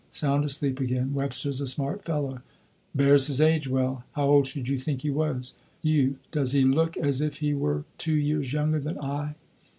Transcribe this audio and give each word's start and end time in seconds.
(Sound 0.09 0.43
asleep 0.43 0.79
again.) 0.79 1.13
Webster's 1.13 1.61
a 1.61 1.67
smart 1.67 2.03
fellow 2.05 2.41
bears 2.95 3.27
his 3.27 3.39
age 3.39 3.67
well. 3.67 4.03
How 4.13 4.27
old 4.29 4.47
should 4.47 4.67
you 4.67 4.79
think 4.79 5.01
he 5.03 5.11
was? 5.11 5.53
you 5.83 6.17
does 6.31 6.53
he 6.53 6.63
look 6.63 6.97
as 6.97 7.21
if 7.21 7.37
he 7.37 7.53
were 7.53 7.85
two 7.99 8.15
years 8.15 8.51
younger 8.51 8.79
than 8.79 8.97
I?'" 8.99 9.35